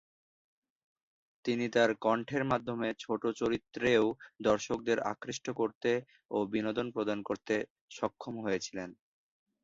[1.45, 4.05] তিনি তাঁর কণ্ঠের মাধ্যমে ছোট চরিত্রেও
[4.47, 5.91] দর্শকদের আকৃষ্ট করতে
[6.31, 7.55] ও বিনোদন প্রদান করতে
[7.91, 8.89] সক্ষম হয়েছিলেন।